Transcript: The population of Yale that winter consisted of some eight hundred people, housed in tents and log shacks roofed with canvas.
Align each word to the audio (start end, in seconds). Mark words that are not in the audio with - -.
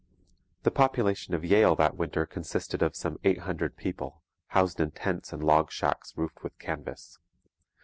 The 0.63 0.71
population 0.71 1.35
of 1.35 1.45
Yale 1.45 1.75
that 1.75 1.95
winter 1.95 2.25
consisted 2.25 2.81
of 2.81 2.95
some 2.95 3.19
eight 3.23 3.41
hundred 3.41 3.77
people, 3.77 4.23
housed 4.47 4.79
in 4.79 4.89
tents 4.89 5.31
and 5.31 5.43
log 5.43 5.71
shacks 5.71 6.17
roofed 6.17 6.41
with 6.41 6.57
canvas. 6.57 7.19